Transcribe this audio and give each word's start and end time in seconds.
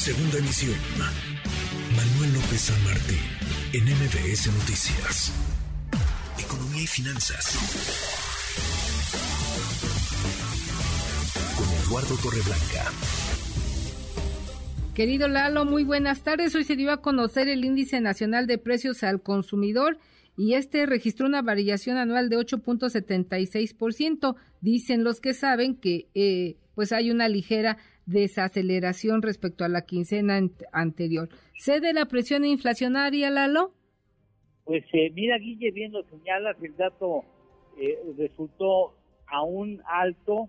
Segunda 0.00 0.38
emisión. 0.38 0.78
Manuel 1.94 2.32
López 2.32 2.58
San 2.58 2.84
Martín, 2.84 3.18
en 3.74 3.84
MBS 3.84 4.46
Noticias. 4.46 5.30
Economía 6.42 6.84
y 6.84 6.86
finanzas. 6.86 7.58
Con 11.54 11.68
Eduardo 11.84 12.16
Torreblanca. 12.22 12.90
Querido 14.94 15.28
Lalo, 15.28 15.66
muy 15.66 15.84
buenas 15.84 16.22
tardes. 16.22 16.54
Hoy 16.54 16.64
se 16.64 16.76
dio 16.76 16.92
a 16.92 17.02
conocer 17.02 17.48
el 17.48 17.62
índice 17.62 18.00
nacional 18.00 18.46
de 18.46 18.56
precios 18.56 19.02
al 19.02 19.20
consumidor 19.20 19.98
y 20.34 20.54
este 20.54 20.86
registró 20.86 21.26
una 21.26 21.42
variación 21.42 21.98
anual 21.98 22.30
de 22.30 22.38
8.76%. 22.38 24.34
Dicen 24.62 25.04
los 25.04 25.20
que 25.20 25.34
saben 25.34 25.74
que 25.76 26.08
eh, 26.14 26.56
pues 26.74 26.92
hay 26.92 27.10
una 27.10 27.28
ligera 27.28 27.76
desaceleración 28.10 29.22
respecto 29.22 29.64
a 29.64 29.68
la 29.68 29.82
quincena 29.82 30.40
anterior. 30.72 31.28
¿Cede 31.56 31.92
la 31.92 32.06
presión 32.06 32.44
inflacionaria, 32.44 33.30
Lalo? 33.30 33.72
Pues 34.64 34.84
eh, 34.92 35.10
mira, 35.14 35.38
Guille, 35.38 35.70
bien 35.70 35.92
lo 35.92 36.02
señalas, 36.04 36.56
el 36.62 36.76
dato 36.76 37.24
eh, 37.78 37.98
resultó 38.18 38.94
aún 39.26 39.82
alto, 39.86 40.48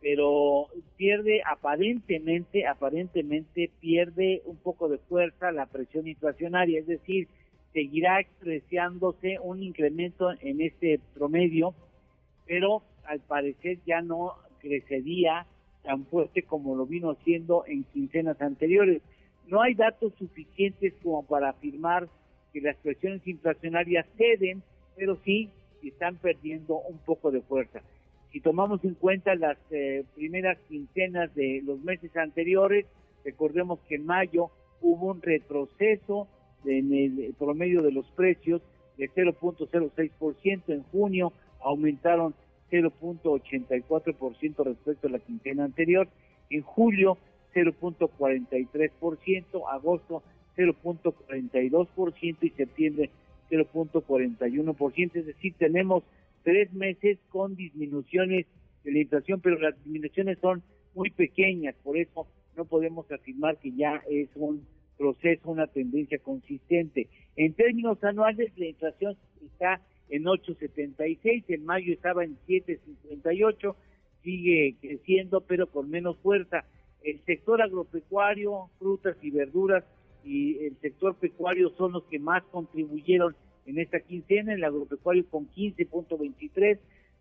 pero 0.00 0.66
pierde 0.96 1.42
aparentemente, 1.46 2.66
aparentemente 2.66 3.70
pierde 3.80 4.42
un 4.46 4.56
poco 4.56 4.88
de 4.88 4.98
fuerza 4.98 5.52
la 5.52 5.66
presión 5.66 6.06
inflacionaria, 6.06 6.80
es 6.80 6.86
decir, 6.86 7.28
seguirá 7.72 8.20
expresándose 8.20 9.38
un 9.40 9.62
incremento 9.62 10.32
en 10.40 10.60
este 10.60 11.00
promedio, 11.14 11.74
pero 12.46 12.82
al 13.04 13.20
parecer 13.20 13.78
ya 13.86 14.02
no 14.02 14.34
crecería 14.60 15.46
tan 15.82 16.04
fuerte 16.06 16.42
como 16.42 16.76
lo 16.76 16.86
vino 16.86 17.10
haciendo 17.10 17.64
en 17.66 17.84
quincenas 17.84 18.40
anteriores. 18.40 19.02
No 19.46 19.60
hay 19.62 19.74
datos 19.74 20.12
suficientes 20.18 20.94
como 21.02 21.24
para 21.24 21.50
afirmar 21.50 22.08
que 22.52 22.60
las 22.60 22.76
presiones 22.76 23.26
inflacionarias 23.26 24.06
ceden, 24.16 24.62
pero 24.96 25.18
sí 25.24 25.50
están 25.82 26.16
perdiendo 26.16 26.76
un 26.76 26.98
poco 26.98 27.30
de 27.30 27.40
fuerza. 27.40 27.80
Si 28.30 28.40
tomamos 28.40 28.82
en 28.84 28.94
cuenta 28.94 29.34
las 29.34 29.58
eh, 29.70 30.04
primeras 30.14 30.58
quincenas 30.68 31.34
de 31.34 31.60
los 31.64 31.80
meses 31.80 32.16
anteriores, 32.16 32.86
recordemos 33.24 33.80
que 33.88 33.96
en 33.96 34.06
mayo 34.06 34.50
hubo 34.80 35.06
un 35.06 35.20
retroceso 35.20 36.28
en 36.64 36.94
el 36.94 37.34
promedio 37.38 37.82
de 37.82 37.92
los 37.92 38.06
precios 38.12 38.62
de 38.96 39.10
0.06%, 39.10 40.62
en 40.68 40.82
junio 40.84 41.32
aumentaron 41.60 42.34
0.84% 42.72 44.64
respecto 44.64 45.06
a 45.06 45.10
la 45.10 45.18
quincena 45.18 45.64
anterior, 45.64 46.08
en 46.50 46.62
julio 46.62 47.18
0.43%, 47.54 49.62
agosto 49.70 50.22
0.42% 50.56 52.36
y 52.40 52.50
septiembre 52.50 53.10
0.41%, 53.50 55.10
es 55.14 55.26
decir, 55.26 55.54
tenemos 55.58 56.04
tres 56.42 56.72
meses 56.72 57.18
con 57.28 57.54
disminuciones 57.54 58.46
de 58.84 58.92
la 58.92 59.00
inflación, 59.00 59.42
pero 59.42 59.58
las 59.58 59.76
disminuciones 59.84 60.38
son 60.40 60.62
muy 60.94 61.10
pequeñas, 61.10 61.74
por 61.82 61.98
eso 61.98 62.26
no 62.56 62.64
podemos 62.64 63.12
afirmar 63.12 63.58
que 63.58 63.72
ya 63.72 64.02
es 64.08 64.30
un 64.34 64.66
proceso, 64.96 65.50
una 65.50 65.66
tendencia 65.66 66.18
consistente. 66.18 67.08
En 67.36 67.52
términos 67.54 68.02
anuales, 68.04 68.52
la 68.56 68.66
inflación 68.66 69.16
está 69.44 69.80
en 70.08 70.24
8.76, 70.24 71.44
en 71.48 71.64
mayo 71.64 71.92
estaba 71.92 72.24
en 72.24 72.36
7.58, 72.46 73.74
sigue 74.22 74.76
creciendo 74.80 75.40
pero 75.40 75.66
con 75.66 75.90
menos 75.90 76.16
fuerza. 76.18 76.64
El 77.02 77.20
sector 77.24 77.62
agropecuario, 77.62 78.70
frutas 78.78 79.16
y 79.22 79.30
verduras 79.30 79.84
y 80.24 80.58
el 80.64 80.76
sector 80.80 81.16
pecuario 81.16 81.70
son 81.76 81.92
los 81.92 82.04
que 82.04 82.18
más 82.18 82.42
contribuyeron 82.44 83.34
en 83.66 83.78
esta 83.78 84.00
quincena, 84.00 84.54
el 84.54 84.64
agropecuario 84.64 85.26
con 85.28 85.48
15.23, 85.50 86.78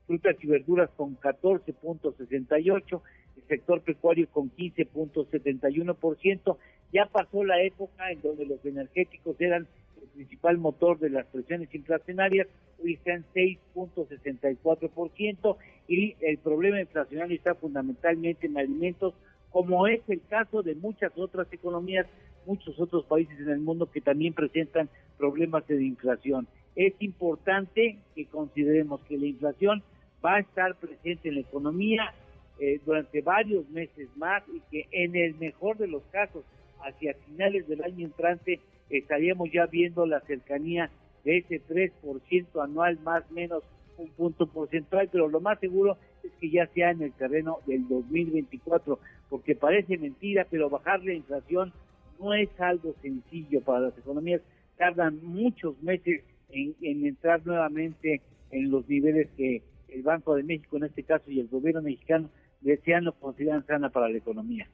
frutas 0.07 0.35
y 0.41 0.47
verduras 0.47 0.89
con 0.95 1.19
14.68, 1.19 3.01
el 3.37 3.43
sector 3.47 3.81
pecuario 3.81 4.27
con 4.29 4.51
15.71%. 4.51 6.57
Ya 6.93 7.05
pasó 7.05 7.43
la 7.43 7.61
época 7.61 8.11
en 8.11 8.21
donde 8.21 8.45
los 8.45 8.63
energéticos 8.65 9.39
eran 9.39 9.67
el 10.01 10.07
principal 10.09 10.57
motor 10.57 10.99
de 10.99 11.09
las 11.09 11.25
presiones 11.27 11.73
inflacionarias, 11.73 12.47
hoy 12.83 12.93
están 12.93 13.25
6.64% 13.33 15.57
y 15.87 16.15
el 16.21 16.37
problema 16.37 16.81
inflacionario 16.81 17.35
está 17.35 17.55
fundamentalmente 17.55 18.45
en 18.47 18.57
alimentos, 18.57 19.13
como 19.51 19.87
es 19.87 20.01
el 20.07 20.21
caso 20.29 20.63
de 20.63 20.75
muchas 20.75 21.11
otras 21.17 21.51
economías, 21.51 22.07
muchos 22.45 22.79
otros 22.79 23.03
países 23.05 23.37
en 23.39 23.49
el 23.49 23.59
mundo 23.59 23.91
que 23.91 24.01
también 24.01 24.33
presentan 24.33 24.89
problemas 25.17 25.67
de 25.67 25.83
inflación. 25.83 26.47
Es 26.75 26.93
importante 26.99 27.97
que 28.15 28.25
consideremos 28.25 29.01
que 29.01 29.17
la 29.17 29.27
inflación 29.27 29.83
va 30.23 30.35
a 30.35 30.39
estar 30.39 30.75
presente 30.75 31.29
en 31.29 31.35
la 31.35 31.41
economía 31.41 32.13
eh, 32.59 32.79
durante 32.85 33.21
varios 33.21 33.67
meses 33.69 34.07
más 34.15 34.43
y 34.53 34.61
que 34.71 34.87
en 34.91 35.15
el 35.15 35.35
mejor 35.35 35.77
de 35.77 35.87
los 35.87 36.03
casos, 36.11 36.43
hacia 36.83 37.13
finales 37.27 37.67
del 37.67 37.83
año 37.83 38.05
entrante, 38.05 38.59
estaríamos 38.89 39.51
ya 39.51 39.67
viendo 39.67 40.05
la 40.05 40.19
cercanía 40.21 40.89
de 41.23 41.37
ese 41.37 41.61
3% 41.67 42.63
anual, 42.63 42.99
más 43.03 43.23
o 43.29 43.33
menos 43.33 43.63
un 43.97 44.09
punto 44.09 44.47
porcentual, 44.47 45.09
pero 45.11 45.27
lo 45.27 45.39
más 45.39 45.59
seguro 45.59 45.97
es 46.23 46.31
que 46.39 46.49
ya 46.49 46.67
sea 46.67 46.91
en 46.91 47.01
el 47.01 47.11
terreno 47.13 47.59
del 47.65 47.87
2024, 47.87 48.99
porque 49.29 49.55
parece 49.55 49.97
mentira, 49.97 50.47
pero 50.49 50.69
bajar 50.69 51.03
la 51.03 51.13
inflación 51.13 51.71
no 52.19 52.33
es 52.33 52.49
algo 52.59 52.93
sencillo 53.01 53.61
para 53.61 53.81
las 53.81 53.97
economías, 53.97 54.41
tardan 54.77 55.19
muchos 55.23 55.81
meses 55.81 56.23
en, 56.49 56.75
en 56.81 57.05
entrar 57.05 57.45
nuevamente 57.45 58.21
en 58.51 58.71
los 58.71 58.87
niveles 58.87 59.27
que 59.37 59.61
el 59.89 60.03
Banco 60.03 60.35
de 60.35 60.43
México 60.43 60.77
en 60.77 60.85
este 60.85 61.03
caso 61.03 61.29
y 61.29 61.39
el 61.39 61.47
gobierno 61.47 61.81
mexicano 61.81 62.29
desean 62.61 63.07
o 63.07 63.13
consideran 63.13 63.65
sana 63.65 63.89
para 63.89 64.09
la 64.09 64.17
economía. 64.17 64.67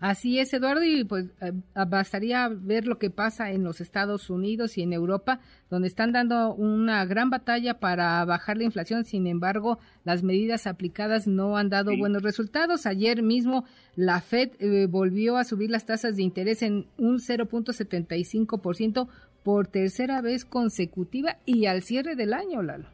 Así 0.00 0.38
es, 0.38 0.54
Eduardo, 0.54 0.82
y 0.82 1.04
pues 1.04 1.26
eh, 1.42 1.52
bastaría 1.74 2.48
ver 2.48 2.86
lo 2.86 2.98
que 2.98 3.10
pasa 3.10 3.50
en 3.50 3.64
los 3.64 3.82
Estados 3.82 4.30
Unidos 4.30 4.78
y 4.78 4.82
en 4.82 4.94
Europa, 4.94 5.40
donde 5.68 5.88
están 5.88 6.12
dando 6.12 6.54
una 6.54 7.04
gran 7.04 7.28
batalla 7.28 7.74
para 7.80 8.24
bajar 8.24 8.56
la 8.56 8.64
inflación. 8.64 9.04
Sin 9.04 9.26
embargo, 9.26 9.78
las 10.04 10.22
medidas 10.22 10.66
aplicadas 10.66 11.26
no 11.28 11.58
han 11.58 11.68
dado 11.68 11.94
buenos 11.98 12.22
resultados. 12.22 12.86
Ayer 12.86 13.22
mismo 13.22 13.66
la 13.94 14.22
Fed 14.22 14.52
eh, 14.58 14.86
volvió 14.86 15.36
a 15.36 15.44
subir 15.44 15.70
las 15.70 15.84
tasas 15.84 16.16
de 16.16 16.22
interés 16.22 16.62
en 16.62 16.86
un 16.96 17.18
0.75% 17.18 19.06
por 19.44 19.66
tercera 19.66 20.22
vez 20.22 20.46
consecutiva 20.46 21.36
y 21.44 21.66
al 21.66 21.82
cierre 21.82 22.16
del 22.16 22.32
año, 22.32 22.62
Lalo. 22.62 22.88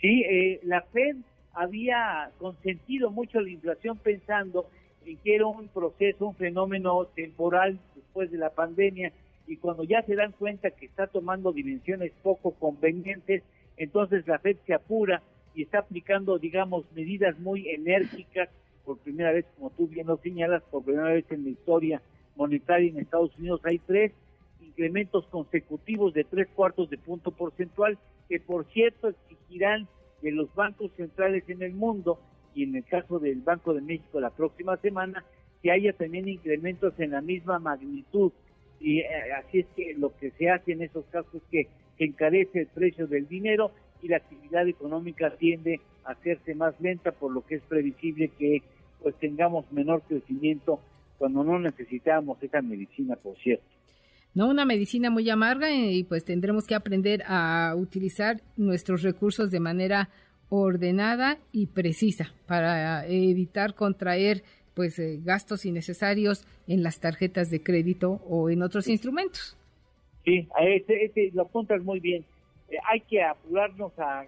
Sí, 0.00 0.22
eh, 0.22 0.60
la 0.62 0.82
Fed 0.82 1.16
había 1.54 2.30
consentido 2.38 3.10
mucho 3.10 3.40
la 3.40 3.50
inflación 3.50 3.98
pensando 3.98 4.70
era 5.24 5.46
un 5.46 5.68
proceso, 5.68 6.26
un 6.26 6.34
fenómeno 6.34 7.06
temporal 7.14 7.78
después 7.94 8.30
de 8.30 8.38
la 8.38 8.50
pandemia 8.50 9.12
y 9.46 9.56
cuando 9.56 9.84
ya 9.84 10.02
se 10.02 10.14
dan 10.14 10.32
cuenta 10.32 10.70
que 10.70 10.86
está 10.86 11.06
tomando 11.06 11.52
dimensiones 11.52 12.12
poco 12.22 12.52
convenientes, 12.52 13.42
entonces 13.76 14.26
la 14.26 14.38
Fed 14.38 14.56
se 14.66 14.74
apura 14.74 15.22
y 15.54 15.62
está 15.62 15.80
aplicando, 15.80 16.38
digamos, 16.38 16.84
medidas 16.94 17.38
muy 17.40 17.68
enérgicas 17.68 18.48
por 18.84 18.98
primera 18.98 19.32
vez, 19.32 19.46
como 19.56 19.70
tú 19.70 19.88
bien 19.88 20.06
lo 20.06 20.16
señalas, 20.18 20.62
por 20.70 20.84
primera 20.84 21.10
vez 21.12 21.24
en 21.30 21.44
la 21.44 21.50
historia 21.50 22.02
monetaria 22.36 22.90
en 22.90 22.98
Estados 22.98 23.36
Unidos 23.38 23.60
hay 23.64 23.78
tres 23.80 24.12
incrementos 24.60 25.26
consecutivos 25.26 26.14
de 26.14 26.24
tres 26.24 26.48
cuartos 26.54 26.88
de 26.88 26.98
punto 26.98 27.30
porcentual 27.32 27.98
que 28.28 28.40
por 28.40 28.64
cierto 28.66 29.08
exigirán 29.08 29.88
de 30.22 30.32
los 30.32 30.54
bancos 30.54 30.92
centrales 30.96 31.44
en 31.48 31.62
el 31.62 31.72
mundo 31.72 32.18
y 32.54 32.64
en 32.64 32.76
el 32.76 32.84
caso 32.84 33.18
del 33.18 33.40
Banco 33.40 33.74
de 33.74 33.80
México 33.80 34.20
la 34.20 34.30
próxima 34.30 34.76
semana, 34.78 35.24
que 35.62 35.70
haya 35.70 35.92
también 35.92 36.28
incrementos 36.28 36.94
en 36.98 37.10
la 37.10 37.20
misma 37.20 37.58
magnitud. 37.58 38.32
Y 38.80 39.00
eh, 39.00 39.06
así 39.38 39.60
es 39.60 39.66
que 39.76 39.94
lo 39.98 40.16
que 40.16 40.30
se 40.32 40.48
hace 40.50 40.72
en 40.72 40.82
esos 40.82 41.04
casos 41.06 41.34
es 41.34 41.42
que 41.50 41.68
se 41.98 42.04
encarece 42.04 42.60
el 42.60 42.66
precio 42.68 43.06
del 43.06 43.28
dinero 43.28 43.72
y 44.02 44.08
la 44.08 44.16
actividad 44.16 44.66
económica 44.66 45.30
tiende 45.36 45.80
a 46.04 46.12
hacerse 46.12 46.54
más 46.54 46.80
lenta, 46.80 47.12
por 47.12 47.32
lo 47.32 47.44
que 47.44 47.56
es 47.56 47.62
previsible 47.62 48.28
que 48.38 48.62
pues 49.02 49.14
tengamos 49.16 49.70
menor 49.72 50.02
crecimiento 50.02 50.80
cuando 51.18 51.44
no 51.44 51.58
necesitamos 51.58 52.42
esa 52.42 52.62
medicina, 52.62 53.16
por 53.16 53.36
cierto. 53.38 53.64
No, 54.32 54.48
una 54.48 54.64
medicina 54.64 55.10
muy 55.10 55.28
amarga 55.28 55.72
y 55.72 56.04
pues 56.04 56.24
tendremos 56.24 56.66
que 56.66 56.74
aprender 56.74 57.22
a 57.26 57.74
utilizar 57.76 58.40
nuestros 58.56 59.02
recursos 59.02 59.50
de 59.50 59.58
manera 59.58 60.08
ordenada 60.50 61.38
y 61.52 61.66
precisa 61.66 62.34
para 62.46 63.06
evitar 63.06 63.74
contraer 63.74 64.42
pues 64.74 64.98
eh, 64.98 65.18
gastos 65.22 65.64
innecesarios 65.64 66.44
en 66.66 66.82
las 66.82 67.00
tarjetas 67.00 67.50
de 67.50 67.62
crédito 67.62 68.20
o 68.28 68.50
en 68.50 68.62
otros 68.62 68.88
instrumentos. 68.88 69.56
Sí, 70.24 70.46
ese, 70.60 71.04
ese, 71.04 71.30
lo 71.32 71.42
apuntas 71.42 71.82
muy 71.82 72.00
bien. 72.00 72.24
Eh, 72.68 72.76
hay 72.88 73.00
que 73.00 73.22
apurarnos 73.22 73.92
a, 73.98 74.24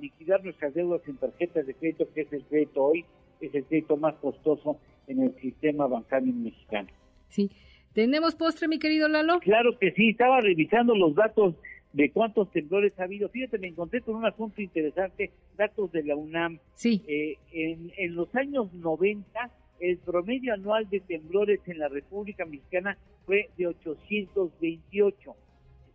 liquidar 0.00 0.42
nuestras 0.42 0.74
deudas 0.74 1.00
en 1.06 1.16
tarjetas 1.16 1.66
de 1.66 1.74
crédito, 1.74 2.06
que 2.12 2.22
es 2.22 2.32
el 2.32 2.42
crédito 2.44 2.82
hoy, 2.82 3.04
es 3.40 3.54
el 3.54 3.64
crédito 3.64 3.96
más 3.96 4.14
costoso 4.16 4.78
en 5.06 5.22
el 5.22 5.34
sistema 5.40 5.86
bancario 5.86 6.32
mexicano. 6.32 6.88
Sí, 7.28 7.50
¿Tenemos 7.96 8.34
postre, 8.34 8.68
mi 8.68 8.78
querido 8.78 9.08
Lalo? 9.08 9.40
Claro 9.40 9.78
que 9.78 9.90
sí, 9.92 10.10
estaba 10.10 10.42
revisando 10.42 10.94
los 10.94 11.14
datos 11.14 11.54
de 11.96 12.10
cuántos 12.10 12.50
temblores 12.52 12.92
ha 13.00 13.04
habido. 13.04 13.30
Fíjate, 13.30 13.58
me 13.58 13.68
encontré 13.68 14.02
con 14.02 14.16
un 14.16 14.26
asunto 14.26 14.60
interesante, 14.60 15.30
datos 15.56 15.90
de 15.92 16.02
la 16.02 16.14
UNAM. 16.14 16.58
Sí. 16.74 17.02
Eh, 17.08 17.38
en, 17.52 17.90
en 17.96 18.14
los 18.14 18.34
años 18.34 18.70
90, 18.74 19.50
el 19.80 19.96
promedio 19.98 20.52
anual 20.52 20.90
de 20.90 21.00
temblores 21.00 21.60
en 21.64 21.78
la 21.78 21.88
República 21.88 22.44
Mexicana 22.44 22.98
fue 23.24 23.48
de 23.56 23.68
828, 23.68 25.34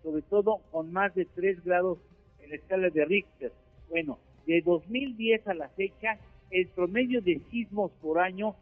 sobre 0.01 0.23
todo 0.23 0.61
con 0.71 0.91
más 0.91 1.13
de 1.13 1.25
3 1.25 1.63
grados 1.63 1.99
en 2.39 2.49
la 2.49 2.55
escala 2.55 2.89
de 2.89 3.05
Richter. 3.05 3.51
Bueno, 3.87 4.17
de 4.47 4.63
2010 4.63 5.47
a 5.49 5.53
la 5.53 5.69
fecha, 5.69 6.17
el 6.49 6.67
promedio 6.69 7.21
de 7.21 7.41
sismos 7.51 7.91
por 8.01 8.17
año 8.17 8.55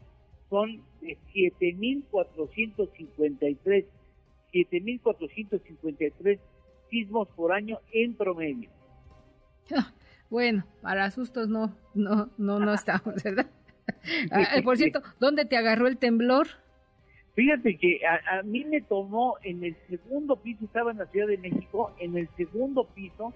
son 0.50 0.82
de 1.00 1.16
7.453, 1.32 3.86
7.453 4.52 6.38
sismos 6.90 7.28
por 7.28 7.52
año 7.52 7.78
en 7.92 8.14
promedio. 8.14 8.70
Bueno, 10.30 10.64
para 10.80 11.10
sustos 11.10 11.48
no, 11.48 11.76
no, 11.94 12.30
no, 12.38 12.60
no 12.60 12.72
estamos, 12.72 13.14
¿verdad? 13.24 13.50
Ah, 14.30 14.60
por 14.62 14.76
cierto, 14.76 15.02
¿dónde 15.18 15.44
te 15.44 15.56
agarró 15.56 15.88
el 15.88 15.98
temblor? 15.98 16.46
Fíjate 17.34 17.76
que 17.78 18.00
a, 18.06 18.42
mí 18.42 18.64
me 18.64 18.80
tomó 18.80 19.36
en 19.42 19.64
el 19.64 19.76
segundo 19.88 20.36
piso, 20.36 20.64
estaba 20.64 20.90
en 20.90 20.98
la 20.98 21.06
Ciudad 21.06 21.26
de 21.26 21.38
México, 21.38 21.94
en 21.98 22.16
el 22.16 22.28
segundo 22.36 22.84
piso, 22.84 23.32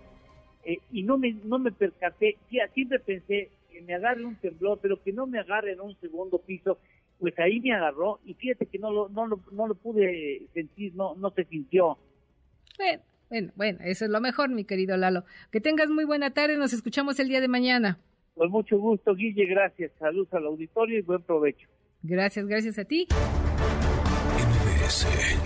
eh, 0.64 0.78
y 0.92 1.02
no 1.02 1.16
me, 1.18 1.32
no 1.44 1.58
me 1.58 1.72
percaté, 1.72 2.36
siempre 2.74 3.00
pensé 3.00 3.50
que 3.70 3.82
me 3.82 3.94
agarre 3.94 4.24
un 4.24 4.36
temblor, 4.36 4.78
pero 4.80 5.02
que 5.02 5.12
no 5.12 5.26
me 5.26 5.38
agarre 5.38 5.72
en 5.72 5.80
un 5.80 5.98
segundo 6.00 6.38
piso, 6.38 6.78
pues 7.18 7.38
ahí 7.38 7.60
me 7.60 7.72
agarró, 7.72 8.20
y 8.24 8.34
fíjate 8.34 8.66
que 8.66 8.78
no 8.78 8.92
lo, 8.92 9.08
no 9.08 9.26
lo, 9.26 9.40
no 9.52 9.66
lo 9.66 9.74
pude 9.74 10.46
sentir, 10.52 10.94
no, 10.94 11.14
no 11.14 11.30
se 11.30 11.44
sintió. 11.44 11.96
Bueno, 12.76 13.02
bueno, 13.28 13.52
bueno, 13.56 13.78
eso 13.82 14.04
es 14.04 14.10
lo 14.10 14.20
mejor, 14.20 14.50
mi 14.50 14.64
querido 14.64 14.96
Lalo. 14.96 15.24
Que 15.50 15.60
tengas 15.60 15.88
muy 15.88 16.04
buena 16.04 16.30
tarde, 16.30 16.56
nos 16.56 16.72
escuchamos 16.72 17.18
el 17.20 17.28
día 17.28 17.40
de 17.40 17.48
mañana. 17.48 17.98
Con 18.34 18.50
mucho 18.50 18.78
gusto, 18.78 19.14
Guille, 19.14 19.46
gracias. 19.46 19.92
Saludos 19.98 20.32
al 20.32 20.46
auditorio 20.46 20.98
y 20.98 21.02
buen 21.02 21.22
provecho. 21.22 21.68
Gracias, 22.02 22.46
gracias 22.46 22.78
a 22.78 22.84
ti. 22.84 23.06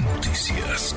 Noticias. 0.01 0.97